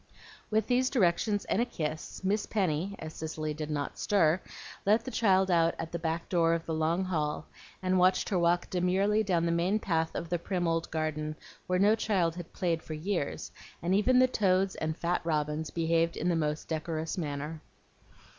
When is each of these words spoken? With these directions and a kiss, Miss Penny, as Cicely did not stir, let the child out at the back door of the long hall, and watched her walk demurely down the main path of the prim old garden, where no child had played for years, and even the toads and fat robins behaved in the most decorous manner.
With 0.49 0.65
these 0.65 0.89
directions 0.89 1.45
and 1.45 1.61
a 1.61 1.65
kiss, 1.65 2.23
Miss 2.23 2.47
Penny, 2.47 2.95
as 2.97 3.13
Cicely 3.13 3.53
did 3.53 3.69
not 3.69 3.99
stir, 3.99 4.41
let 4.83 5.05
the 5.05 5.11
child 5.11 5.51
out 5.51 5.75
at 5.77 5.91
the 5.91 5.99
back 5.99 6.27
door 6.27 6.55
of 6.55 6.65
the 6.65 6.73
long 6.73 7.03
hall, 7.03 7.45
and 7.83 7.99
watched 7.99 8.27
her 8.29 8.39
walk 8.39 8.67
demurely 8.71 9.21
down 9.21 9.45
the 9.45 9.51
main 9.51 9.77
path 9.77 10.15
of 10.15 10.27
the 10.29 10.39
prim 10.39 10.67
old 10.67 10.89
garden, 10.89 11.35
where 11.67 11.77
no 11.77 11.93
child 11.93 12.35
had 12.35 12.51
played 12.51 12.81
for 12.81 12.95
years, 12.95 13.51
and 13.79 13.93
even 13.93 14.17
the 14.17 14.25
toads 14.27 14.73
and 14.73 14.97
fat 14.97 15.21
robins 15.23 15.69
behaved 15.69 16.17
in 16.17 16.29
the 16.29 16.35
most 16.35 16.67
decorous 16.67 17.15
manner. 17.15 17.61